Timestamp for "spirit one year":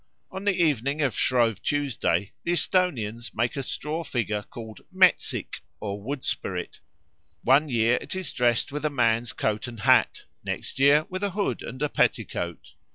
6.25-7.99